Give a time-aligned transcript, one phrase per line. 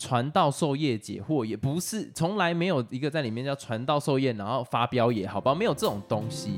[0.00, 6.56] 传道授业解惑，也不是从来没有一个在里面叫传道授业，然后发飙也好吧，没有这种东西。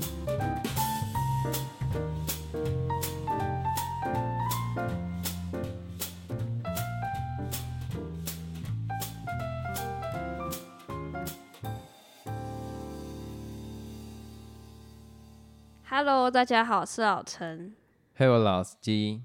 [15.85, 17.75] Hello，大家好，我是老陈。
[18.15, 19.23] 嘿，我老司机，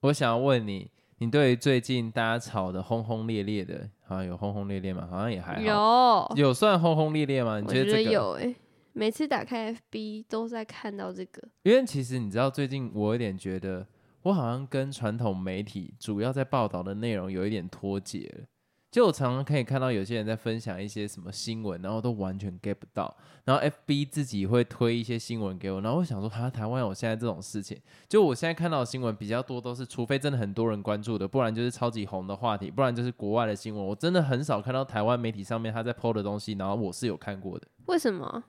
[0.00, 5.06] 我想要问你，你对于最近大家吵得轰轰烈烈的，好像有轰轰烈烈吗？
[5.10, 7.58] 好像也还好，有有算轰轰烈烈吗？
[7.60, 8.00] 你我觉得？
[8.02, 8.54] 有诶、
[8.92, 11.42] 每次打开 FB 都在看到这个。
[11.64, 13.86] 因为其实你知道，最近我有点觉得，
[14.22, 18.44] 我好像跟传统媒体主要在报道的内容有一点脱节了。
[18.90, 23.14] 就我常常可以看到有些人在分享一些什么新闻，然后都完全 get 不到。
[23.44, 27.78] 然后 FB 自己会推一些新闻给我，然后我想说，哈，台湾有现在这种事情。
[28.08, 33.84] 就我现在看到的新闻比较多，都是除非真的很多人关注的，不然就是超级红的话题，不然就是国外的新闻。
[33.84, 37.66] 我真的很少看到台湾媒体上面他在 PO 的东西，然后我是有看过的。
[37.86, 38.44] 为什么？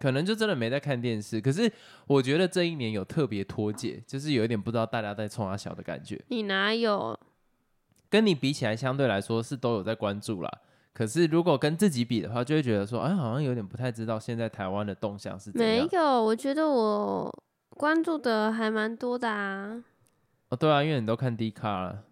[0.00, 1.72] 可能就真的没在看电视，可是
[2.08, 6.20] 我觉得这一年有特别脱节，就是有一点不知道大家在冲他小的感觉。
[6.26, 7.16] 你哪有？
[8.12, 10.58] 跟你比起来，相对来说是都有在关注啦。
[10.92, 15.88] 可是如果跟自己比的话，就会觉得说，哎，好像有点不太知道现在台湾的动向是怎样。
[15.88, 17.34] 没有，我觉得我
[17.70, 19.82] 关注的还蛮多的啊。
[20.50, 22.04] 哦，对啊，因为你都看 D 卡了。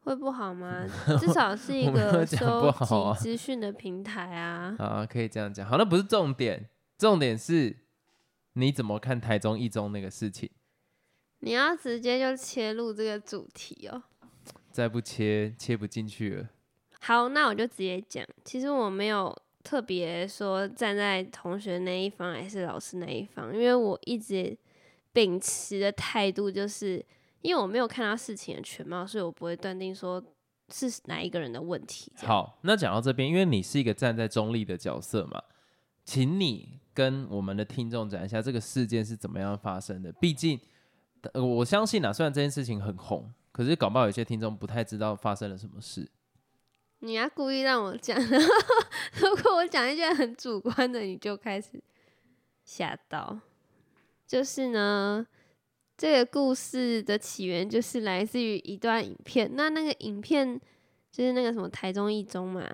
[0.00, 0.86] 会不好吗？
[1.20, 2.40] 至少是一个讲
[2.86, 4.74] 收集资讯的平台啊。
[4.78, 5.68] 啊，可以这样讲。
[5.68, 7.76] 好，那不是重点，重点是
[8.54, 10.48] 你怎么看台中一中那个事情？
[11.40, 14.02] 你要直接就切入这个主题哦。
[14.78, 16.48] 再不切，切不进去了。
[17.00, 18.24] 好，那我就直接讲。
[18.44, 24.56] 其实我没有特别说站在同学那一方还是老师那一方，因为我一直
[25.12, 27.04] 秉持的态度就是，
[27.40, 30.22] 因为我没有看到事情的全貌，所以我不会断定说
[30.72, 32.12] 是哪一个人的问题。
[32.18, 35.42] 好，那讲到这边，因为你是一个站在中立的角色嘛，
[36.04, 40.12] 请你跟我们的听众讲一下这个事件是怎么样发生的。
[40.12, 40.60] 毕竟，
[41.32, 46.08] 呃我相信啊，虽然这件事情很红，可是搞不好有些听众不太知道发生了什么事。
[47.00, 48.48] 你要故意让我讲，然 后
[49.20, 51.82] 如果我讲一些很主观的，你就开始
[52.64, 53.36] 吓到。
[54.28, 55.26] 就是呢，
[55.96, 59.50] 这个故事的起源就是来自于一段影片。
[59.56, 60.56] 那那个影片
[61.10, 62.64] 就是那个什么台中一中嘛，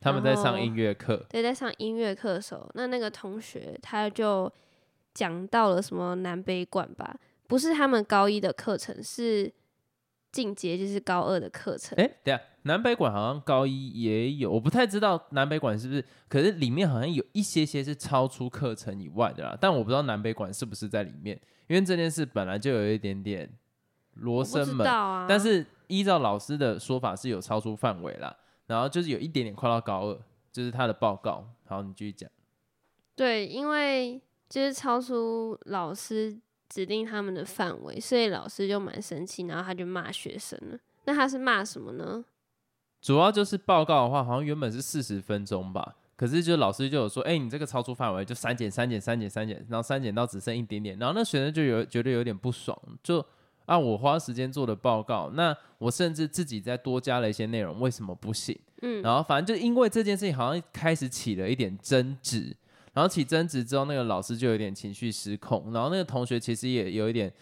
[0.00, 4.50] 他们在上音乐课，对，在上音乐课的时候，那那个同学他就
[5.12, 7.14] 讲到了什么南北管吧，
[7.46, 9.52] 不是他们高一的课程，是
[10.32, 11.96] 进阶就是高二的课程。
[11.98, 23.50] 哎、等一下南北馆好像高一也有，我不太知道南北馆是不是，可是里面好像有一些些是超出课程以外的啦，但我不知道南北馆是不是在里面，因为这件事本来就有一点点
[24.14, 28.36] 罗生门，啊，但是依照老师的说法是有超出范围啦，
[28.66, 30.20] 然后就是有一点点快到高二，
[30.52, 31.48] 就是他的报告。
[31.66, 32.28] 好，你继续讲。
[33.14, 36.38] 对，因为就是超出老师
[36.70, 40.78] 指定他们的范围，所以老师就蛮生气，然后他就骂学生了。
[41.04, 42.24] 那他是骂什么呢？
[43.02, 53.24] 主要就是报告的话，好像原本是四十分钟吧，可是就老师就有说，哎、你这个超出范围，就删减、删减、删减、删减，然后删减到只剩一点点，然后那学生就有觉得有点不爽，就
[53.64, 58.58] 啊，我花时间做的报告，那我甚至自己再多加了一些内容，为什么不行？
[58.82, 62.54] 嗯，然后反正就因为这件事情，好像开始起了一点争执，
[62.92, 67.32] 然后起争执之后，那个老师就有点情绪失控，然后那个同学其实也有一点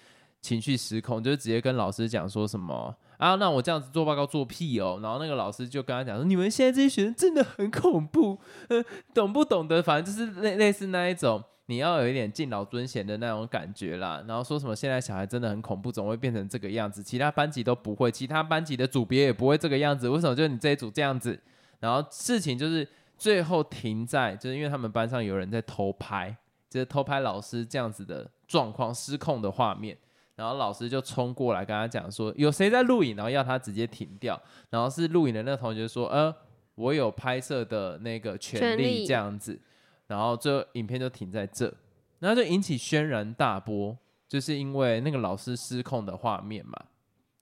[0.41, 8.39] 情绪失控，就直接跟老师讲说什么啊，那我这样子做报告做屁哦，然后那个老师就跟他讲说，你们现在这些学生真的很恐怖，
[8.69, 9.83] 呃，懂不懂得？
[9.83, 11.43] 反正就是类类似那一种。
[11.71, 21.39] 你要有一点敬老尊贤的那种感觉啦，然后说什么现在小孩真的很恐怖，总会变成这个样子，其他班级都不会，其他班级的组别也不会这个样子，为什么就你这一组这样子？
[21.79, 22.89] 然后事情就是
[23.19, 26.35] 最后停在，就是因为他们班上有人在偷拍，
[26.71, 29.99] 就是偷拍老师这样子的状况失控的画面，
[30.37, 34.41] 然后老师就冲过来跟他讲说有谁在录影，然后要他直接停掉，
[34.71, 36.33] 然后是录影的那个同学说，呃，
[36.77, 39.61] 我有拍摄的那个权利这样子，
[40.07, 41.75] 然后这影片就停在这，
[42.21, 43.99] 然后就引起轩然大波，
[44.29, 46.79] 就是因为那个老师失控的画面嘛，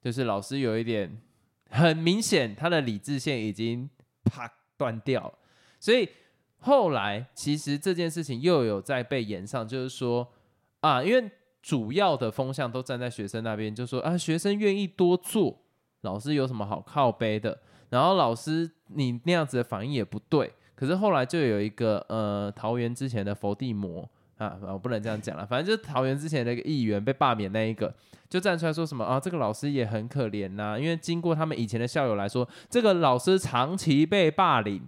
[0.00, 1.20] 就是老师有一点
[1.68, 3.90] 很明显，他的理智线已经
[4.24, 5.34] 啪断掉了，
[5.78, 6.08] 所以
[6.58, 10.26] 后来其实这件事情又有在被延上，就是说
[10.80, 11.30] 啊，因为
[11.62, 15.58] 主要的风向都站在学生那边，就说啊，学生愿意多做，
[16.02, 17.58] 老师有什么好靠背的？
[17.90, 24.08] 然后老师你那样子的反应也不对，可是后来就有一个呃桃园之前的伏地魔
[24.38, 27.94] 啊，我不能这样讲了，反正就是桃园之前的一个议员被罢免那一个，
[28.28, 34.82] 就站出来说什么啊，这个老师也很可怜呐，因为经过他们以前的校友来说，这个老师长期被霸凌，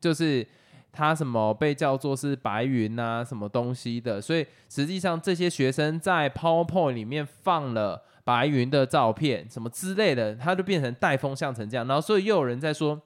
[0.00, 0.46] 就是
[0.90, 13.00] 他什么被叫做是白云呐，什么东西的，所以实际上这些学生在 PowerPoint 里面放了白云的照片，什么之类的，他就变成带风向成这样，然后所以又有人在说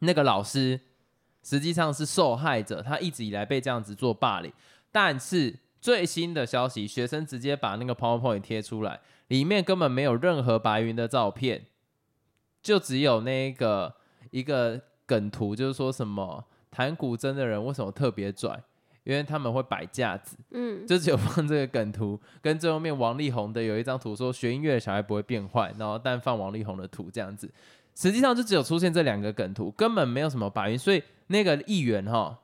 [0.00, 0.80] 那个老师
[1.42, 4.52] 实际上是受害者，他一直以来被这样子做霸凌。
[4.90, 11.66] 但是最新的消息，学生直接把那个 PowerPoint 贴出来，里面根本没有任何白云的照片，
[12.62, 13.94] 就只有那个
[14.30, 18.60] 一个梗图，就是说什么弹古筝的人为什么特别拽，
[19.04, 27.50] 因为他们会摆架子，嗯，就只有放这个梗图，跟最后面王力宏的有一张图，说学音乐的小孩不会变坏，然后但放王力宏的图这样子，
[27.94, 32.40] 实际上就只有出现这两个梗图，根本没有什么白云，所以那个议员哈。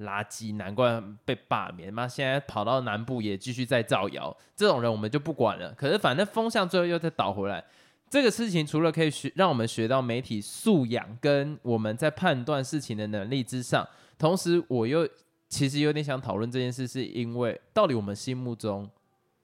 [0.00, 1.90] 垃圾，难怪被罢免。
[1.90, 5.72] 妈，现在跑到南部也继续在造谣，这种人我们就不管了。
[5.72, 7.64] 可是反正风向最后又再倒回来，
[8.08, 13.86] 这个事情除了可以学让我们学到媒体素养跟我们在判断事情的能力之上，
[14.16, 15.08] 同时我又
[15.48, 18.88] 其实有点想讨论这件事，是因为到底我们心目中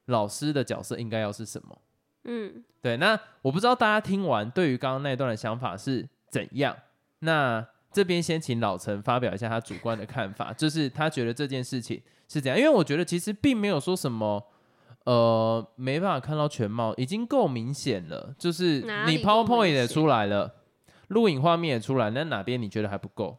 [0.06, 1.78] 老师的角色应该要是什么？
[2.24, 2.96] 嗯，对。
[2.96, 6.76] 那我不知道大家听完对于刚刚那段的想法是怎样。
[7.20, 12.58] 那这边先请老陈发表一下他主观的看法，就是他觉得这件事情是怎样？
[12.58, 14.44] 因为我觉得其实并没有说什么，
[15.04, 18.34] 呃，没办法看到全貌，已经够明显了。
[18.38, 20.54] 就是你 PowerPoint 也出来了，
[21.08, 23.38] 录影画面也出来，那哪边你觉得还不够？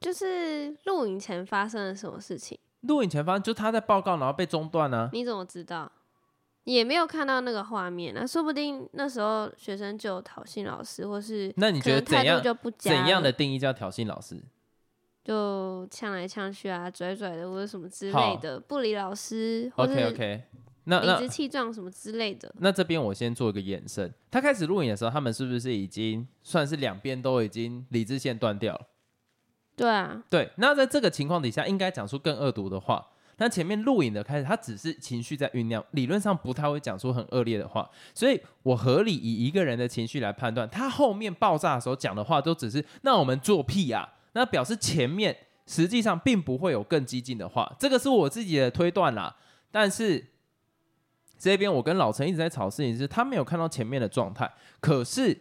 [0.00, 2.58] 就是录影前发生了什么事情？
[2.80, 5.08] 录影前发生就他在报告，然后被中断呢？
[5.12, 5.90] 你怎么知道？
[6.64, 14.42] 也没有看到那个画面啊，说不定那时候学生就挑衅老师，或是那你觉得怎样就不怎样的定义叫挑衅老师？
[15.22, 20.42] 就呛来呛去啊，拽拽的或者什么之类的，不理老师，OK OK，
[20.84, 22.52] 那理直气壮什么之类的。
[22.58, 28.86] 那这边我先做一个延伸，他开始录影的时候，他们是不是已经算是两边都已经理智线断掉了？
[29.76, 30.50] 对啊，对。
[30.56, 33.06] 那在这个情况底下，应该讲出更恶毒的话。
[33.38, 49.34] 那前面录影的开始，他只是情绪在酝酿，理论上不太会讲出很恶劣的话，所以我合理以一个人的情绪来判断，他后面爆炸的时候讲的话都只是那我们做屁啊，那表示前面实际上并不会有更激进的话，这个是我自己的推断啦。
[49.72, 50.24] 但是
[51.44, 54.50] 这边我跟老陈一直在吵事情，是他没有看到前面的状态，
[54.80, 55.38] 可是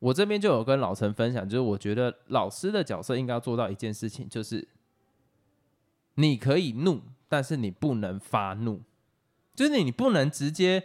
[0.00, 4.66] 我这边就有跟老陈分享，就是我觉得老师的角色应该要做到一件事情，就是
[6.16, 7.02] 你可以怒。
[7.26, 8.82] 但是你不能发怒，
[9.56, 10.84] 就是你不能直接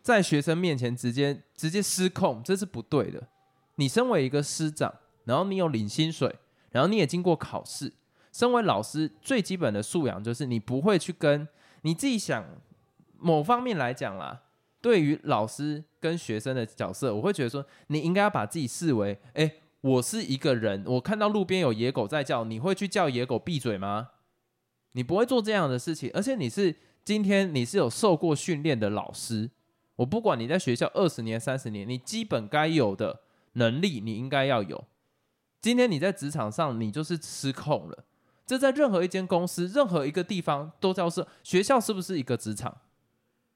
[0.00, 3.26] 在学生面前直接直接失控，这是不对的。
[3.76, 4.94] 你身为一个师长，
[5.24, 6.36] 然后你有领薪水，
[6.70, 7.92] 然后你也经过考试，
[8.32, 11.48] 身为老师最基本的素养就是你不会去跟
[11.80, 12.44] 你自己想
[13.22, 14.42] 某方面来讲啦。
[14.80, 24.08] 对于老师跟学生的角色，我会觉得说你应该要把自己视为，哎，我是一个人，我看到路边有野狗在叫，你会去叫野狗闭嘴吗？
[24.94, 26.74] 你不会做这样的事情，而且你是
[27.04, 29.50] 今天你是有受过训练的老师，
[29.94, 33.20] 我不管你在学校二十年、三十年，你基本该有的
[33.52, 34.84] 能力你应该要有。
[35.60, 38.04] 今天你在职场上你就是失控了，
[38.44, 42.78] 这在任何一间公司、任何一个地方都叫是学校是不是一个职场？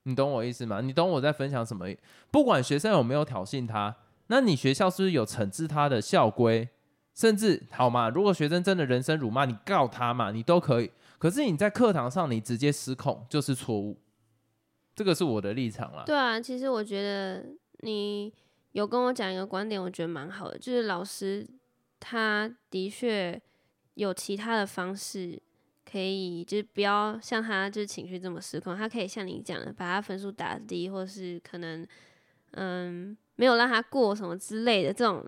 [0.06, 0.81] 你懂我意思吗？
[0.81, 1.85] 你懂我在分享什么？
[2.31, 3.94] 不管学生有没有挑衅他，
[4.29, 6.69] 那你学校是不是有惩治他的校规？
[7.12, 8.08] 甚至好吗？
[8.08, 10.91] 如果学生真的人生辱骂，你告他嘛，你都可以。
[11.19, 13.98] 可是你在课堂上你直接失控就是错误，
[14.94, 16.05] 这个是我的立场了。
[16.06, 17.44] 对啊，其实我觉得
[17.81, 18.32] 你
[18.72, 21.48] 有跟我讲一个观点，我觉得蛮好的，就是老师
[21.98, 23.41] 他的确
[23.94, 25.43] 有其他的方式
[25.90, 31.86] 可以，就是不要像他就是情绪这么失控，他可以像你讲的把他分数打低，或是可能
[32.52, 35.24] 嗯没有让他过什么之类的这种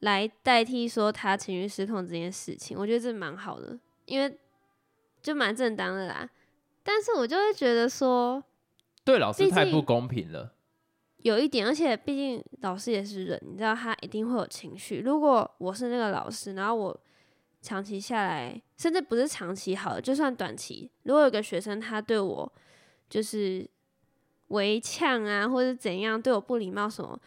[0.00, 4.38] 来代替说他情绪失控这件事情，我觉得这蛮好的，因为。
[5.24, 6.28] 就蛮正当的啦，
[6.82, 8.44] 但是我就会觉得说，
[9.06, 10.52] 对老师太不公平了，
[11.22, 14.98] 有一点，而且毕竟老师也是人，你知道他一定会有情绪。
[14.98, 17.00] 如果我是那个老师，然后我
[17.64, 22.52] 长期下来，甚至不是长期好，就算短期，如果有个学生他对我
[23.08, 23.66] 就是
[24.48, 27.18] 围呛啊，或者怎样对我不礼貌什么，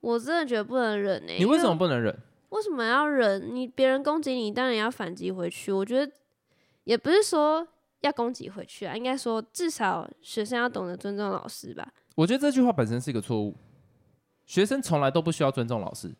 [0.00, 1.36] 我真的觉得不能忍哎。
[1.38, 2.18] 你为什么不能忍？
[2.48, 3.54] 为什么要忍？
[3.54, 5.70] 你别人攻击你，当然要反击回去。
[5.70, 6.10] 我觉得。
[6.84, 7.64] 也不是说
[8.00, 11.86] 要攻击回去啊，应该说至少学生要懂得尊重老师吧。
[12.16, 13.54] 我觉得这句话本身是一个错误，
[14.46, 16.12] 学生从来都不需要尊重老师。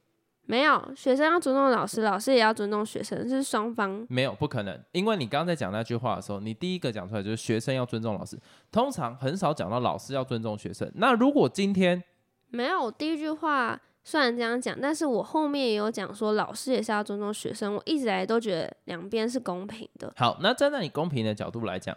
[0.50, 4.04] 没有，学生要尊重老师，老师也要尊重学生，是双方。
[4.08, 8.36] 没有，不可能，因为你刚刚在讲那句话的时候，你第一个讲出来就是学生要尊重老师，
[8.72, 10.90] 通常很少讲到老师要尊重学生。
[10.96, 12.02] 那如果今天
[12.48, 17.76] 没有，我第一句话虽然这样讲，但是我后面也有讲说，老师也是要尊重学生。
[17.76, 20.12] 我一直来都觉得两边是公平的。
[20.16, 21.96] 好，那站在你公平的角度来讲，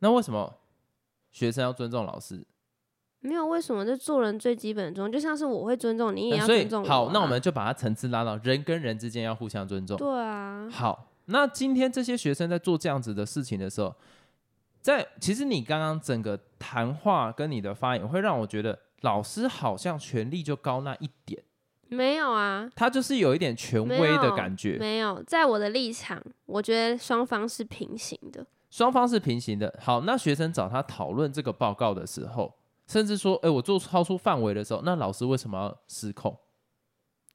[0.00, 0.54] 那为什么
[1.30, 2.44] 学生要尊重老师？
[3.20, 6.88] 没有为什么，就做人最基本的尊重，就像是我会尊重你，也要尊重我、啊。
[6.88, 9.96] 好，那我们就把它层次拉到人跟人之间要互相尊重。
[9.96, 13.94] 对啊，好，那今天这些学生在做这样子的事情的时候，
[14.80, 21.42] 在其实你刚刚整个谈话跟你的发言，会让我觉得老师好像权力就高那一点，
[21.88, 24.78] 没有啊，他就是有一点权威的感觉。
[24.78, 28.46] 没有，在我的立场，我觉得双方是平行的。
[28.70, 29.78] 双方是平行的。
[29.78, 32.54] 好，那学生找他讨论这个报告的时候，
[32.90, 36.36] 甚至说，哎、我做超出范围的时候，那老师为什么要失控？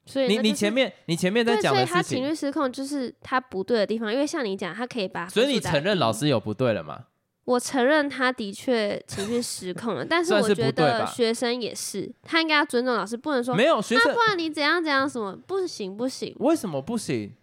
[0.05, 7.05] 所以那就是你前面你前面在对，所以他讲的事情，情绪失控就是他不对的地方，因为像你讲，他可以把所以你承认老师有不对了吗？
[7.45, 17.33] 我承认他的确情绪失控了， 但是我觉得学生也是，他应该要尊重老师，不能说没有学生啊，不然你怎样怎样什么不行不行，为什么不行？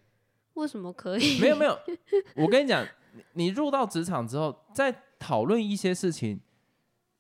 [0.55, 1.41] 为什么可以？
[1.41, 1.79] 没有没有，
[2.37, 6.41] 我跟你讲，你你入到职场之后，在讨论一些事情，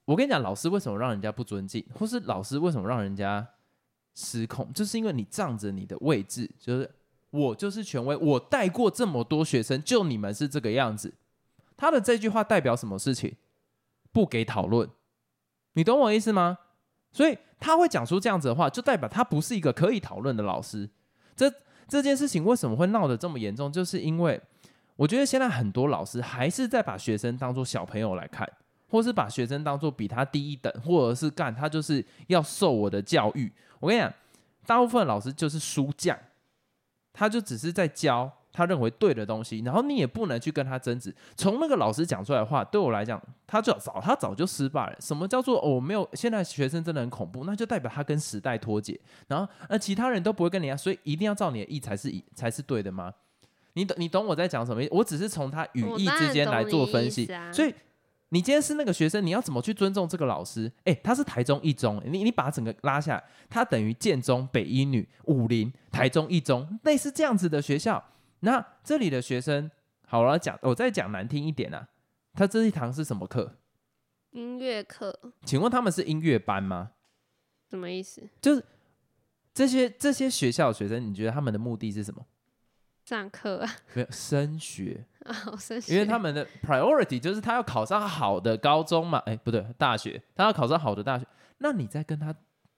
[0.05, 3.47] 我跟你讲，老师为什么让人家不尊敬，或是老师为什么让人家
[4.15, 6.91] 失控，就是因为你仗着你的位置，就是
[7.31, 11.15] 我就是权威，我带过这么多学生，就你们是这个样子。
[11.77, 13.35] 他的这句话代表什么事情？
[14.13, 14.89] 不给讨论，
[15.73, 16.59] 你懂我意思吗？
[17.13, 20.91] 所以他会讲出这样子的话，就代表他不是一个可以讨论的老师。
[21.35, 21.53] 这
[21.89, 23.73] 这件事情为什么会闹得这么严重？
[23.73, 24.41] 就是因为
[24.97, 28.47] 我觉得现在很多老师还是在把学生当做小朋友来看，
[28.93, 33.51] 或是把学生当做比他低一等，或者是干他就是要受我的教育。
[33.81, 34.13] 我跟你讲，
[34.67, 36.17] 大部分老师就是书匠，
[37.15, 41.15] 他就只是在教他认为对的东西，然后你也不能去跟他争执。
[41.35, 44.97] 从那个老师讲出来的话，对我来讲，他就早他早就失败了。
[45.01, 46.07] 什么叫做、哦、我没有？
[46.13, 53.11] 现在学生真的很恐怖，那就代表他跟时代脱节，然后那其他人都不会跟你一样，所以一定要照你的意才是以才是对的吗？
[53.73, 54.95] 你懂你懂我在讲什么意思？
[54.95, 57.75] 我只是从他语义之间来做分析，啊所以
[58.33, 60.73] 你今天是那个学生，你要怎么去尊重这个老师？
[60.85, 68.03] 诶，他是台中一中，你你把他整个拉下来，他等于建中、北一女、武林、台中一中，类似这样子的学校。
[68.41, 69.71] 那这里的学生，
[70.07, 71.89] 好了，讲我再讲难听一点啊，
[72.33, 73.59] 他这一堂是什么课？
[74.31, 76.93] 音乐课请问他们是音乐班吗？
[77.69, 78.27] 什么意思？
[78.41, 78.65] 就是
[79.53, 82.25] 这些这些学校的学生，你觉得他们的目的是什么？
[83.13, 91.27] 上课啊，没有升学，啊， 好生气，因为他们的 priority 就是他要考上好的高中嘛，哎，不对，大学，他要考上好的大学。
[91.59, 92.35] 那你在跟他，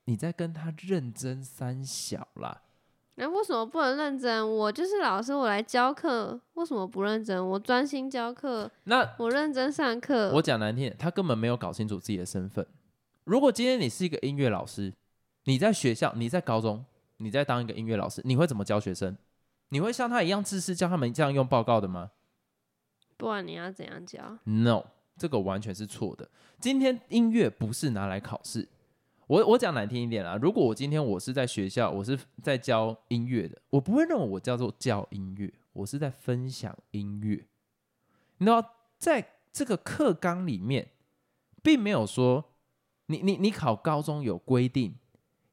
[0.06, 2.62] 你在跟他认真三小啦？
[3.14, 4.50] 那、为什么不能认真？
[4.56, 7.48] 我就是老师，我来教课，为什么不认真？
[7.50, 10.32] 我专心教课，那我认真上课。
[10.32, 12.66] 我讲难听点，他根本没有搞清楚自己的身份。
[13.22, 14.92] 如果今天你是一个音乐老师，
[15.44, 16.84] 你在学校，你在高中，
[17.18, 19.16] 你在当一个音乐老师，你会怎么教学生？
[19.74, 22.12] 你会像他一样自私，教他们这样用报告的吗
[23.16, 24.84] 不然你要怎样教？？No，
[25.18, 26.30] 这个完全是错的。
[26.60, 28.68] 今天音乐不是拿来考试。
[29.26, 37.44] 我我讲难听一点啊，如果我今天我是在学校，我是在教音乐的，我不会认为我叫做教音乐，我是在分享音乐。
[38.38, 40.90] 你知道，在这个课纲里面，
[41.64, 42.44] 并没有说
[43.06, 44.94] 你你你考高中有规定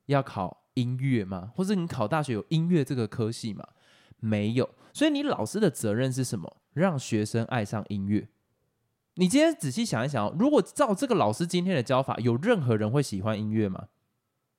[0.06, 1.52] 要考音乐吗？
[1.56, 3.68] 或者你考大学有音乐这个科系吗？
[4.22, 4.70] 没有。
[4.94, 6.62] 所以你老师的责任是什么？
[6.72, 8.30] 让学生爱上音乐。
[9.16, 13.90] 你今天仔细想一想哦，如果照这个老师今天的教法，有任何人会喜欢音乐吗？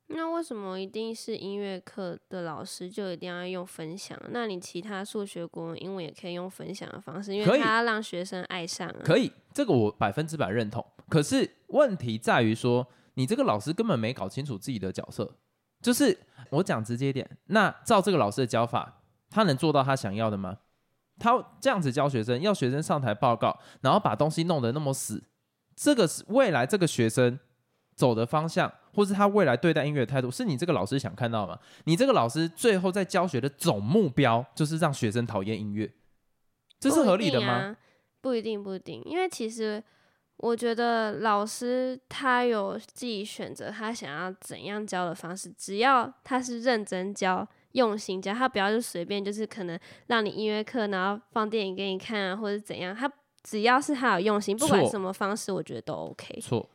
[0.08, 4.20] 那为什么一定是音乐课的老师就一定要用分享？
[4.28, 9.00] 那你其他数学、国文、英文也可以用分享的方式，因为他要让学生爱上啊。
[9.02, 10.84] 可以，这个我百分之百认同。
[11.08, 15.38] 可是问题在于说，你这个老师根本没搞清楚自己的角色。
[15.80, 16.16] 就是
[16.50, 19.01] 我讲直接一点，那照这个老师的教法，
[19.32, 20.58] 他能做到他想要的吗？
[21.18, 25.22] 他这样子教学生，要学生上台报告，然后把东西弄得那么死，
[25.74, 27.38] 这个是未来这个学生
[27.94, 31.58] 走的方向，或是他未来对待音乐的态度，是你这个老师想看到吗？
[31.84, 35.92] 你这个老师最后在教学的总目标，就是让学生讨厌音乐，
[36.80, 37.76] 这是合理的吗？
[38.20, 38.62] 不一定？
[38.62, 39.82] 不一定，因为其实
[40.38, 53.10] 我觉得老师他有自己选择他想要怎样教的方式，只要他是认真教、用心教，他不要就随便就是可能让你音乐课，然后放电影给你看啊，或者怎样，他
[53.42, 56.40] 只要是他有用心，不管什么方式，我觉得都 OK。
[56.40, 56.68] 错，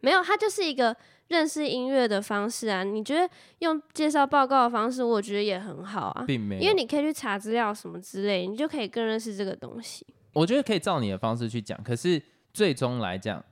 [0.00, 0.96] 没有，他就是一个
[1.28, 3.28] 认识音乐的方式啊，你觉得
[3.60, 10.06] 用介绍报告的方式，我觉得也很好啊，并没有，因为你可以去查资料什么之类，你就可以更认识这个东西。
[10.32, 12.20] 我觉得可以照你的方式去讲，可是
[12.52, 13.44] 最终来讲，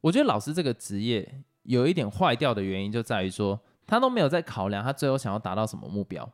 [0.00, 6.30] 我觉得老师这个职业有一点坏掉的原因，就在于说他都没有在考量他最后想要达到什么目标。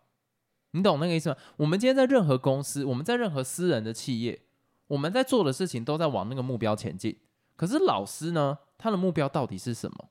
[0.73, 1.37] 你懂那个意思吗？
[1.56, 4.40] 我们今天在任何公司，我们在任何私人的企业，
[4.87, 7.16] 我们在做的事情都在往那个目标前进。
[7.56, 10.09] 可是老师呢，他的目标到底是什么？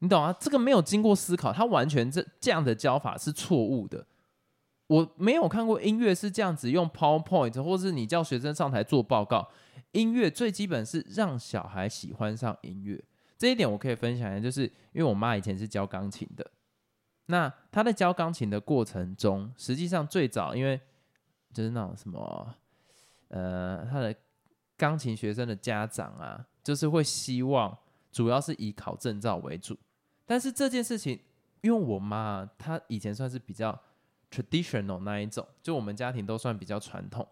[0.00, 0.34] 你懂啊？
[0.38, 4.06] 这个没有经过思考，他完全这这样的教法是错误的。
[4.86, 9.48] 我没有看过音乐是这样子用 PowerPoint，或是你叫学生上台做报告。
[9.92, 13.02] 音乐最基本是让小孩喜欢上音乐，
[13.40, 16.46] 这一点我可以分享一下，就是因为我妈以前是教钢琴的。
[17.24, 20.78] 那她在教钢琴的过程中，实际上最早因为
[21.50, 22.54] 就是那种什么，
[23.28, 24.14] 呃，她的
[24.76, 27.74] 钢琴学生的家长啊，就是会希望
[28.12, 29.74] 主要是以考证照为主。
[30.26, 31.18] 但是这件事情，
[31.62, 33.80] 因为我妈她以前算是比较
[34.30, 37.26] traditional 那一种，就我们家庭都算比较传统。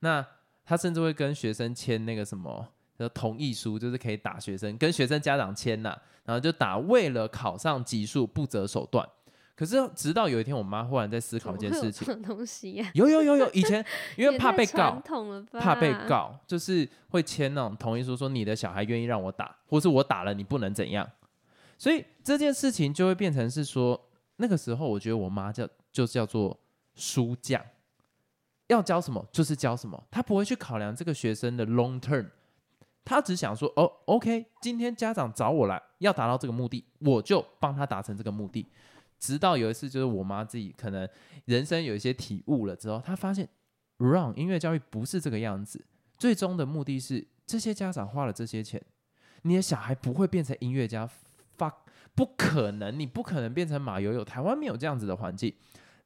[0.00, 0.26] 那
[0.62, 9.08] 她甚至会跟学生签那个什么的同意书，就是可以打学生，跟学生家长签呐，然后就打为了考上级数不择手段。
[9.56, 12.90] 可是直到有一天，我妈忽然在思考一件事情，东西呀？
[12.94, 13.84] 有有有有，以前
[14.18, 15.00] 因为怕被告，
[15.60, 21.08] 怕被告，就是会签那种同意书，说你的小孩愿意让我打，或是我打了你不能怎样。
[21.78, 24.00] 所以这件事情就会变成是说，
[24.36, 26.58] 那个时候我觉得我妈叫就叫做
[26.96, 27.64] 书匠，
[28.66, 32.26] 要教什么就是教什么，她不会去考量这个学生的 long term，
[33.04, 38.66] 他只想说哦，OK，今天家长找我来要达到这个目的，我就帮他达成这个目的。
[39.18, 41.08] 直到有一次，就是我妈自己可能
[41.44, 43.48] 人生有一些体悟了之后，她发现
[43.98, 45.84] ，run 音乐教育不是这个样子。
[46.18, 48.82] 最终的目的是，这些家长花了这些钱，
[49.42, 51.08] 你的小孩不会变成音乐家
[51.56, 51.74] ，fuck，
[52.14, 54.24] 不可能，你不可能变成马友友。
[54.24, 55.54] 台湾没有这样子的环境。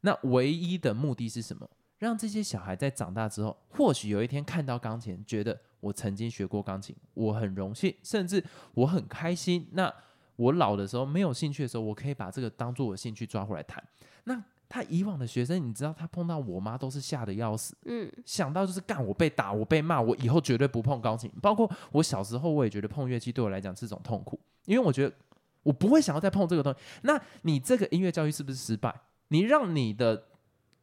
[0.02, 1.68] 那唯一的目的是什么？
[1.98, 8.42] 让这些小孩在长大之后，或许有一天看到钢琴，觉得我曾经学过钢琴，我很荣幸，甚至
[8.74, 9.68] 我很开心。
[9.72, 9.92] 那
[10.36, 13.82] 我老的时候没有兴趣的时候，我可以把这个当做我兴趣抓回来弹。
[14.24, 21.30] 那他以往的学生，你知道他碰到我妈都是吓得要死，嗯，想到就是干我被打我被骂，我以后绝对不碰钢琴。
[21.40, 25.14] 包括我小时候，我也觉得碰乐器对我来讲是种痛苦，因为我觉得
[25.62, 26.78] 我不会想要再碰这个东西。
[27.02, 28.94] 那你这个音乐教育是不是失败？
[29.28, 30.24] 你让你的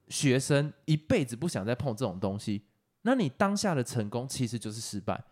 [0.07, 2.63] 学生一辈子不想再碰这种东西，
[3.05, 5.23] 那你当下的成功其实就是失败。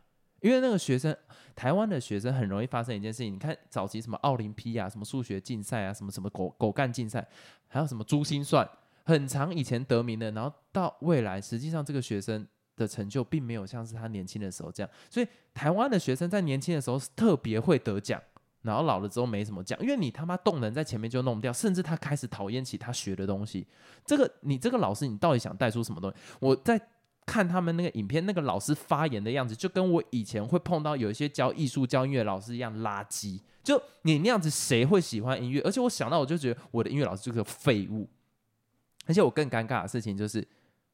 [0.42, 1.16] 因为那个学生，
[1.56, 3.34] 台湾的学生很容易发生一件事情。
[3.34, 7.26] 你看早期什么奥林匹亚、什么数学竞赛啊、什么什么狗狗干竞赛，
[7.70, 8.70] 还有什么珠心算，
[9.06, 14.90] 很长以前得名的，然后到未来，实际上这个学生的成就并没有像是他年轻的时候这样。
[15.10, 18.22] 所以台湾的学生在年轻的时候是特别会得奖，
[18.64, 23.66] 然后老了之后没什么奖，因为你他妈动能在前面就弄掉，甚至他开始讨厌起他学的东西。
[24.06, 26.18] 这个你这个老师，你到底想带出什么东西？
[26.42, 26.82] 我在。
[27.26, 33.40] 看他们那个影片，那个老师发言的样子，就跟我以前会碰到有一些教艺术、教音乐老师一样垃圾。
[33.64, 35.62] 就你那样子，谁会喜欢音乐？
[35.62, 38.10] 而且我想到，我就觉得我的音乐老师就是个废物。
[39.06, 40.46] 而且我更尴尬的事情就是，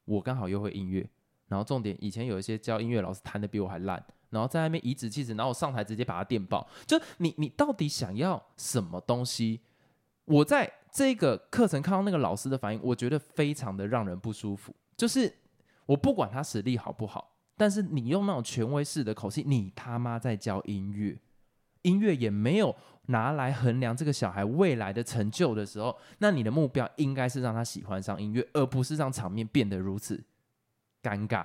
[0.05, 1.07] 我刚好又会音乐，
[1.47, 6.67] 然后重点以前有一些教音乐老师弹的比我还烂，然后在那边颐指气使，然后我上台直接把他电爆。
[6.85, 9.61] 就你，你到底想要什么东西？
[10.25, 15.38] 我在这个课程看到那个老师的反应，我觉得非常的让人不舒服，就是。
[15.89, 21.17] 我不管他实力好不好，但是你用那种权威式的口气，你他妈在教音乐，
[21.81, 22.75] 音乐也没有
[23.07, 30.23] 拿来衡量这个小孩未来的成就的时候，那你的目标应该是让他喜欢上音乐，而不是让场面变得如此
[31.01, 31.43] 尴尬，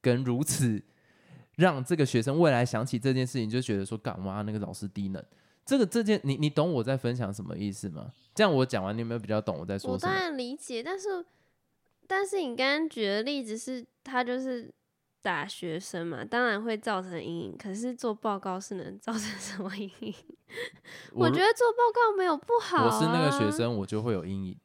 [0.00, 0.82] 跟如此
[1.56, 5.22] 让这个学生未来想起这件事情就觉得说，干嘛那个老师低能。
[5.66, 8.10] 这个这件你你懂我在分享什么意思吗？
[8.34, 10.12] 这样我讲完，你有没有比较懂我在说什么？
[10.12, 11.22] 我当然理解，但是。
[12.10, 14.68] 但是你刚刚举的例子是，他就是
[15.22, 17.56] 打学生嘛，当然会造成阴影。
[17.56, 20.14] 可是做报告是能 造成什么阴影？
[21.14, 22.86] 我觉得做报告没有不好。
[22.86, 24.58] 我是那个学生，我就会有阴影。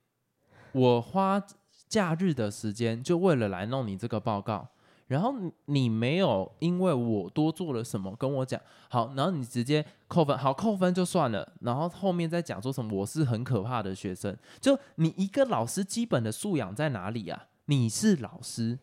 [0.71, 1.39] 我花
[1.88, 4.69] 假日的时间，就为了来弄你这个报告。
[5.07, 17.47] 然后你没有因为我多做了什么跟我讲好，然后你直接扣分，好扣分就算了，然后后面再讲说什么我是很可怕的学生，就你一个老师基本的素养在哪里啊？
[17.65, 18.79] 你是老师，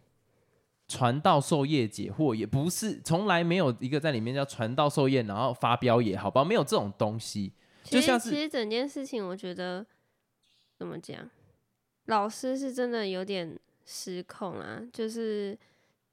[0.87, 7.53] 传道授业解惑也不是，从来没有一个在里面叫传道授业，然后发飙也好吧，没有这种东西。
[7.83, 9.85] 就像是其实整件事情，我觉得
[10.79, 11.29] 怎么讲，
[12.07, 15.59] 老师是真的有点失控啊，就是。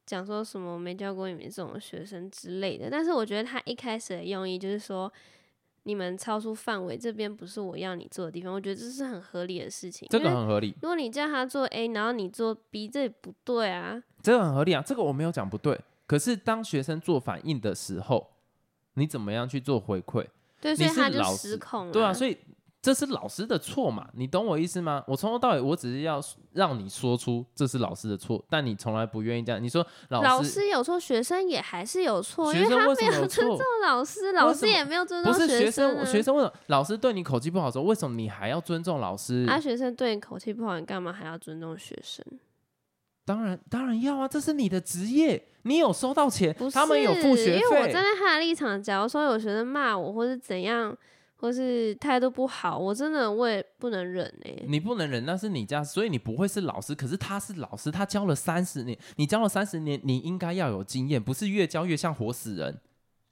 [0.10, 5.12] 讲说什么没教过你们这种学生之类的，但是我觉得他一开始的用意就是说，
[5.84, 10.08] 你们超出范围，这边不是我要你做的地方，我觉得这是很合理的事情。
[10.10, 14.02] 这个很合理，如果你叫他做 A，然后你做 B，这也不对啊。
[14.24, 15.80] 这个很合理啊，这个我没有讲不对。
[16.08, 18.32] 可是当学生做反应的时候，
[18.96, 20.26] 你怎么样去做回馈？
[20.60, 21.94] 对，所以他就失控了。
[21.94, 22.36] 对啊，所以
[22.82, 24.08] 这是老师的错嘛？
[24.14, 25.04] 你懂我意思吗？
[25.06, 26.22] 我从头到尾我只是要
[26.54, 29.62] 让你说出这是老师的错，但你从来不愿意这样。
[29.62, 36.06] 你说老老师师有错，学生也还是有错，因学为他没有 尊重老师，老师也没有尊不重是学生，啊。
[36.06, 39.46] 学生为什么老师对你口气不好的时候，为什么你还要尊重老师？
[39.50, 42.26] 啊，学生对你口气不好，你干嘛还要尊重学生？
[43.26, 47.94] 当然，当然要啊，这是你的职业，你有收到钱他们有付学因为我站。
[47.94, 50.98] 在他的立场，假如说有学生骂我，或是怎样，
[51.40, 56.94] 或是态度不好，我真的我也不能忍哎、你不能忍，那是你家，所以你不会是老师。
[56.94, 62.82] 可是他是老师，他教了三十年，你教了三十年，你应该要有经验，不是越教越像活死人。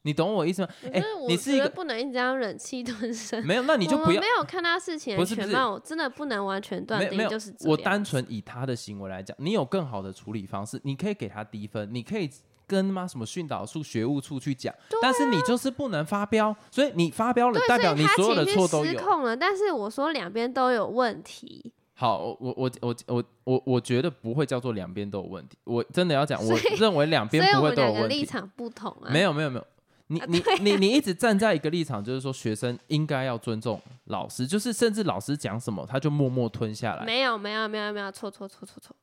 [0.03, 0.69] 你懂我意思吗？
[0.93, 3.43] 哎、你是一个不能一直这样忍气吞声。
[3.45, 12.29] 没有，那你就不要没有看他事情的全貌，我真的不能完全断定就是我单纯以他的行为来讲，你有更好的处理方式，你可以给他低分，你可以
[12.67, 18.91] 跟妈什么训导处、学务处去讲，但是你就是不能发飙，所以你发飙了，代表你所有的错都有。
[18.91, 28.17] 失控了，但是我说两边都有问题，好，我我我我我我我觉得不会叫做两边都有问题，我真的要讲，我认为两边不会都有问题。
[28.17, 29.09] 立场不同啊。
[29.09, 29.65] 没有没有没有，
[30.07, 37.05] 你你你你一直站在一个立场，就是说学生应该要尊重老师，就是甚至老师讲什么他就默默吞下来。
[37.05, 38.95] 没有没有没有没有错错错错错，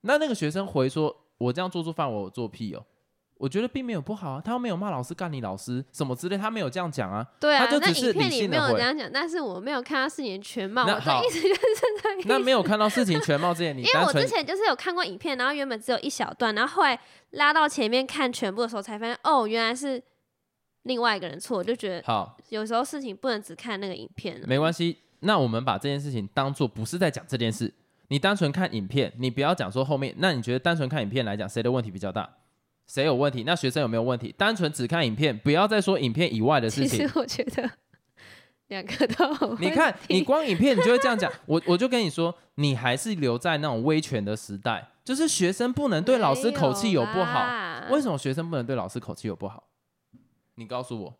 [0.00, 2.84] 那那个学生回说：“我这样做出犯我有做屁哦。”
[3.36, 7.26] 我觉得并没有不好啊，他又没有骂老师干你老师什么之类，他没有这样讲啊。
[7.40, 8.70] 对啊他，就那只是影片里没理性的回。
[8.70, 11.60] 有这样讲，但是我没有看到事情的全貌，我的那好意思就是
[12.02, 12.28] 这个意思。
[12.28, 16.98] 那没有看到事情全貌之前，你因为我之前就是有看过影片，然后原本只有一小段，然后后来
[17.30, 20.02] 拉到前面看全部的时候，才发现哦，原来是
[20.84, 24.40] 另外一个人错，我就觉得好，有时候事情不能只看那个影片。
[24.46, 24.98] 没关系。
[25.20, 27.72] 那我们把这件事情当做不是在讲这件事，
[28.08, 30.14] 你单纯看影片，你不要讲说后面。
[30.18, 32.28] 那你觉得单纯看影片来讲，谁的问题比较大？
[32.86, 33.44] 谁有问题？
[33.44, 34.34] 那学生有没有问题？
[34.36, 37.18] 单纯只看影片，不要再说影片以外的事情其实。
[37.18, 37.70] 我觉得
[38.68, 39.58] 两个都有。
[39.58, 47.44] 你看，你光影片你就会这样讲，我我就跟你说，你还是留在那种威权的时代，就是学生不能对老师口气有不好。
[47.44, 49.64] 好为什么学生不能对老师口气有不好？
[50.54, 51.14] 你告诉我，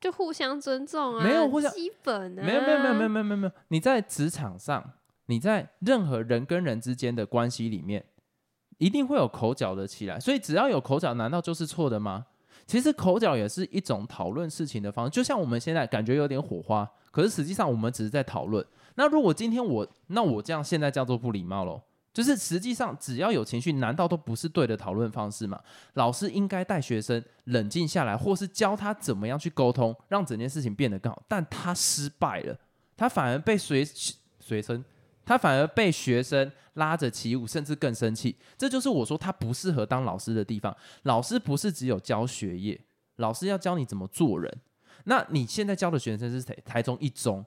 [0.00, 4.92] 就互相尊重啊，没有互相基本啊，没有没有没有没有没有没有没有，你在职场上，
[5.26, 8.04] 你在任何人跟人之间的关系里面，
[8.78, 12.26] 一定会有口角的起来，所以只要有口角，难道就是错的吗？
[12.66, 18.64] 其实口角也是一种讨论事情的方式，就像我们现在感觉有点火花，可是实际上我们只是在讨论。
[18.96, 21.80] 那如果今天我，那我这样现在叫做不礼貌喽？
[22.12, 25.60] 就是实际上只要有情绪，难道都不是对的讨论方式吗？
[25.94, 31.22] 老师应该带学生冷静下来，或是教他怎么样去沟通，让整件事情变得更好。
[31.28, 32.58] 但他失败了，
[32.96, 33.84] 他反而被随
[34.40, 34.82] 随身，
[35.26, 38.34] 他反而被学生拉着起舞，甚至更生气。
[38.56, 40.74] 这就是我说他不适合当老师的地方。
[41.02, 42.80] 老师不是只有教学业，
[43.16, 44.50] 老师要教你怎么做人。
[45.04, 46.56] 那你现在教的学生是谁？
[46.64, 47.44] 台中一中。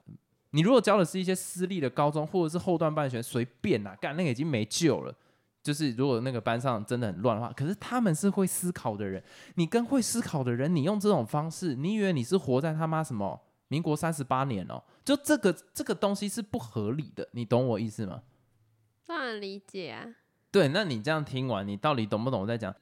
[0.50, 5.14] 你如果教的是一些私立的高中，或者是后段班的学，随便啦，干那个已经没救了。
[5.62, 9.22] 就是如果那个班上真的很乱的话，可是他们是会思考的人，
[9.56, 13.40] 你跟会思考的人，你用这种方式，你以为你是活在他妈什么
[13.70, 14.82] 民国三十八年哦？
[15.04, 18.24] 就这个这个东西是不合理的，你懂我意思吗？
[19.06, 20.06] 当然理解啊。
[20.50, 22.74] 对，那你这样听完，你到底懂不懂我在讲？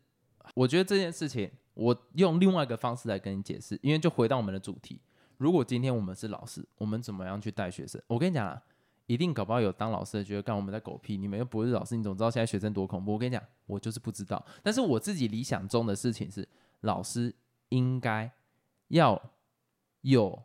[0.55, 4.99] 我觉得这件事情，我用另外一个方式来跟你解释，因为就回到我们的主题。
[5.37, 8.01] 如果今天我们是老师，我们怎么样去带学生？
[8.07, 8.63] 我跟你讲啊，
[9.07, 13.13] 一定搞不好有当老师的觉得，干我们在狗屁，你们又不是老师，你怎么知道现在学生多恐怖？
[13.13, 14.43] 我跟你讲，我就是不知道。
[14.63, 16.49] 但是我自己理想中的事情是，
[16.81, 17.35] 老师
[17.69, 18.31] 应该
[18.89, 19.31] 要
[20.01, 20.43] 有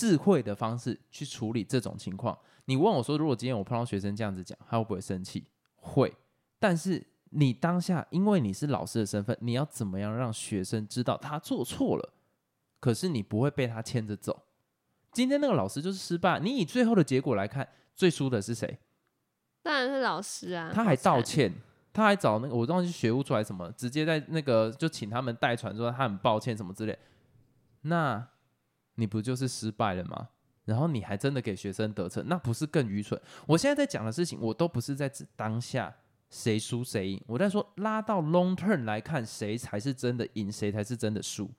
[0.00, 2.38] 智慧的方式去处理这种情况。
[2.64, 5.44] 你问我说，如果今天我碰到学生这样子讲，他会不会生气？
[5.74, 6.10] 会。
[6.58, 12.14] 但是你当下，因为你是老师的身份，你要怎么样让学生知道他做错了？
[12.80, 14.44] 可是你不会被他牵着走。
[15.12, 18.78] 今天那个老师就是失败，你以最后的结果来看，最输的是谁？
[19.62, 21.52] 当然是老师啊，他还道，歉，
[21.92, 26.98] 他还找那个我忘记学务出来什么，直接在那个就请他们代传说他很抱歉什么之类。
[27.82, 28.26] 那
[29.00, 30.28] 你不就是失败了吗？
[30.66, 33.20] 然后你还真的给学生得逞，那不是更愚蠢？
[33.46, 35.92] 我现在在讲的事情，我都不是在指当下
[36.28, 41.50] 谁输谁赢，我在说拉到 long term 来看，谁才是真的赢，谁才是真的输。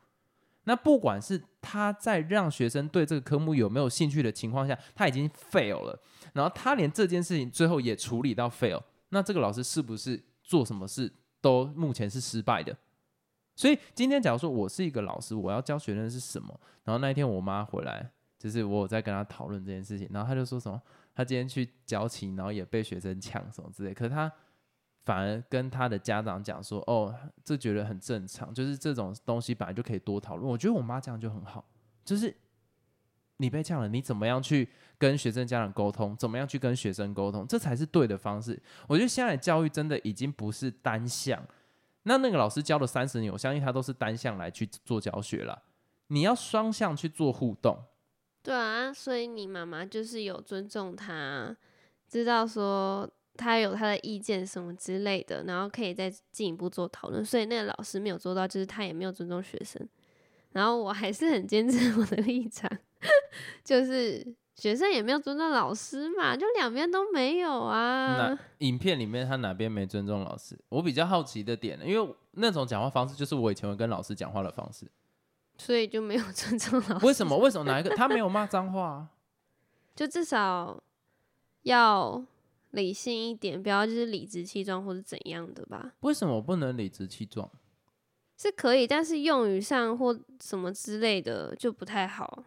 [0.65, 5.99] 那不管是他在让学生对这个科目有没有兴趣的情况下，他已经 fail 了，
[6.33, 12.77] 然后他连这件事情最后也处理到 fail，那这个老师是不是做什么事都目前是失败的？
[13.61, 20.81] 所以今天假如说我是一个老师，我要教学生是什么，然后那一天我妈回来，就是我有在跟她讨论这件事情，然后她就说什么，
[21.13, 24.31] 她今天去教琴，然后也被学生抢什么之类，可是她
[25.03, 30.51] 反而跟她的家长讲说，哦，这觉得很正常，就是这种东西本来就可以多讨论。
[30.51, 31.63] 我觉得我妈这样就很好，
[32.03, 32.35] 就是
[33.37, 38.59] 你被呛了，你怎么样去跟学生家长沟通，怎么样去跟学生沟通，这才是对的方式。
[38.87, 41.39] 我觉得现在的教育真的已经不是单向，
[42.03, 45.63] 那那个老师教了三十年，我相信他都是单向来去做教学了。
[46.07, 47.83] 你要双向去做互动，
[48.43, 51.55] 对啊，所以你妈妈就是有尊重他，
[52.09, 57.23] 知道说他有他的意见什么之类的，然后可以再进一步做讨论。
[57.23, 59.87] 所以那个老师没有做到，就是他也没有尊重学生。
[60.51, 62.69] 然后我还是很坚持我的立场，
[63.63, 68.39] 就是学生也没有尊重老师嘛，就两边都没有啊那。
[68.59, 70.55] 影片里面他哪边没尊重老师？
[70.69, 74.85] 我比较好奇的点呢，因为那种讲话方式就是我以前会跟老师讲话的方式。
[75.57, 77.03] 所以就没有 尊重老师。
[77.07, 77.35] 为什么？
[77.39, 79.09] 为什么哪一个他没有骂脏话啊？
[79.95, 80.79] 就至少
[81.63, 82.23] 要
[82.69, 85.93] 理性一点，不要就是理直气壮或者怎样的吧。
[86.01, 87.49] 为什么我不能理直气壮？
[88.37, 92.43] 是可以，但是用语上或什么之类的就不太好。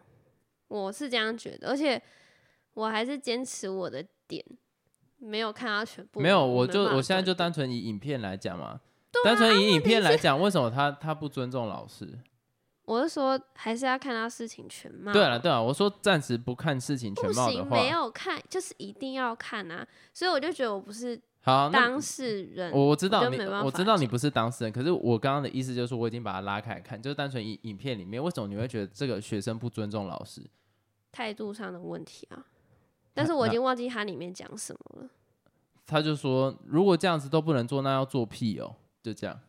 [0.67, 2.01] 我是这样觉得，而且
[2.73, 4.43] 我还是坚持我的点，
[5.17, 6.19] 没有看到全部。
[6.19, 8.81] 没有，我就我现在就单纯以影片来讲嘛，啊
[9.23, 12.07] 单纯以影片来讲，为什么他他不尊重老师？
[12.85, 15.11] 我是说，还是要看到事情全貌。
[15.11, 19.87] 对了对了，我说暂时不看事情全貌的话，没有看，就是一定要看啊。
[20.13, 30.41] 所以我就觉得我不是好，当事人，我我知道你我知道你不是当事人，可是我刚刚的意思就是说，我已经把它拉开看，就是单纯影影片里面，为什么你会觉得这个学生不尊重老师？
[31.11, 32.47] 态度上的问题啊。
[33.13, 35.09] 但是我已经忘记它里面讲什么了。
[35.85, 39.39] 他就说，如果这样子都不能做，那要做屁哦，就这样，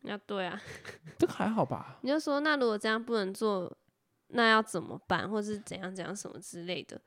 [0.00, 0.60] 那对啊，
[1.16, 1.98] 这个还好吧？
[2.02, 3.72] 你就说那如果这样不能做，
[4.26, 7.00] 那要怎么办，或是怎样怎样什么之类的。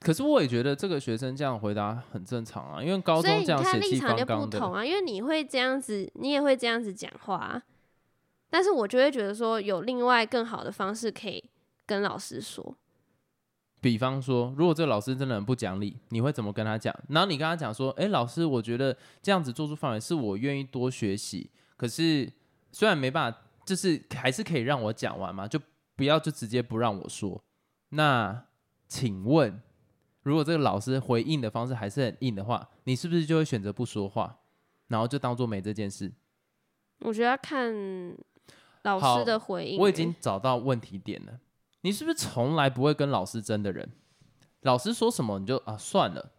[0.00, 7.62] 可是我也觉得这个学生这样回答很正常啊，因为高中这样你看立场就不，同啊，因为你会这样子，你也会这样子讲话、啊，
[8.48, 11.44] 但是我就会觉得说有另外更好的方式可以
[11.86, 12.74] 跟老师说。
[13.82, 16.94] 比方说，如果这个老师真的很不讲理，你会怎么跟他讲？
[17.08, 22.30] 然后你跟他讲说，诶，老师，我觉得这样子做出范围是我愿意多学习，可是
[22.72, 25.58] 虽然没办法，就是还是可以让我讲完嘛，就
[25.96, 27.42] 不要就直接不让我说。
[27.90, 28.44] 那
[28.86, 29.62] 请问，
[30.22, 34.38] 如果这个老师回应的方式还是很硬的话，你是不是就会选择不说话，
[34.88, 36.12] 然后就当做没这件事？
[37.00, 37.74] 我觉得要看
[38.82, 39.80] 老师的回应欸。
[39.80, 41.40] 我已经找到问题点了。
[41.80, 43.90] 你是不是从来不会跟老师争的人？
[44.60, 46.32] 老师说什么你就啊算了，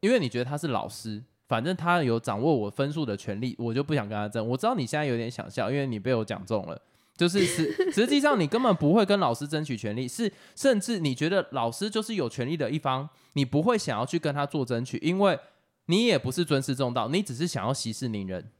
[0.00, 4.46] 因为你觉得他是老师，反正他有掌握我分数的权利，我就不想跟他争。
[4.46, 6.78] 我知道你现在有点想笑，因为你被我讲中了。
[7.16, 15.38] 就是实 实际上你根本不会跟老师争取权利，是甚至你觉得老师就是有权利的一方，你不会想要去跟他做争取，因为
[15.86, 18.52] 你也不是尊师重道，你只是想要息事宁人。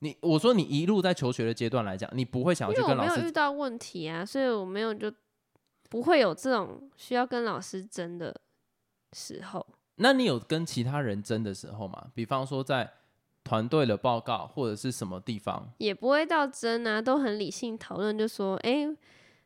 [0.00, 5.10] 你我说你一路在求学的阶段来讲，你不会想要因为我没有去跟老师遇到问题啊，所以我没有就
[5.88, 8.34] 不会有这种需要跟老师争的
[9.12, 9.64] 时候。
[9.96, 12.08] 那你有跟其他人争的时候吗？
[12.12, 12.92] 比方说在
[13.44, 15.70] 团队的报告或者是什么地方？
[15.78, 18.86] 也不会到争啊，都很理性讨论，就说，哎、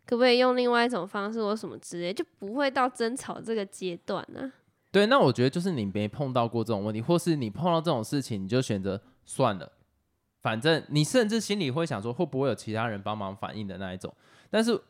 [0.06, 4.52] 可不可以用另外一种方式或什么之类，就不会到争吵这个阶段啊、
[4.92, 9.70] 对，那我觉得就是你没碰到过这种问题，或是你碰到这种事情，你就选择算了，
[10.40, 14.14] 反正你甚至心里会想说会不会有其他人帮忙反映的那一种。
[14.48, 14.80] 但是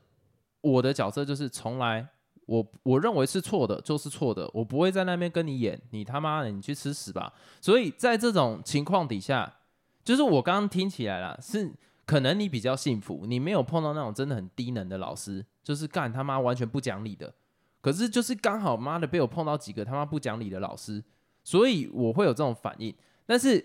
[0.61, 2.07] 我的角色就是从来
[2.49, 7.31] 我我认为是错的就是错的，我不会在那边跟你演，你他妈的你去吃屎吧。
[7.61, 9.59] 所以在这种情况底下，
[10.03, 11.71] 就是我刚刚听起来啦，是
[12.07, 17.35] 可能你比较幸福，你没有碰到那种真的很低能的老师，就是干他妈完全不讲理的。
[17.83, 21.05] 可是就是刚好妈的被我碰到几个他妈不讲理的老师，
[21.45, 22.95] 所以我会有这种反应。
[23.27, 23.63] 但是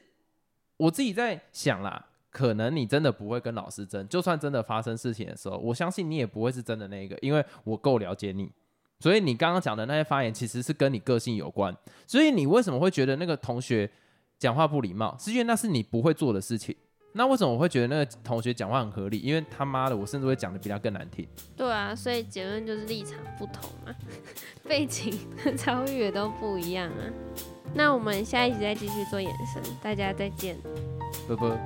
[0.76, 8.52] 我自己在想啦，可能你真的不会跟老师争，就算真的发生事情的时候，我相信你也不会是真的那一个，因为我够了解你。
[9.04, 11.76] 所以你刚刚讲的那些发言，其实是跟你个性有关。
[12.08, 13.90] 所以你为什么会觉得那个同学
[14.40, 16.74] 讲话不礼貌，是因为那是你不会做的事情。
[17.12, 19.20] 那为什么我会觉得那个同学讲话很合理？
[19.20, 21.28] 因为他妈的，我甚至会讲的比他更难听。
[21.58, 23.94] 对啊，所以结论就是立场不同嘛，
[24.64, 25.14] 背景
[25.44, 27.04] 和遭遇也都不一样啊。
[27.74, 30.56] 那我们下一集再继续做延伸，大家再见。
[31.28, 31.60] 啵啵。